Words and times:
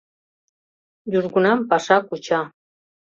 Южгунам 1.17 1.59
паша 1.69 1.97
куча. 2.07 2.39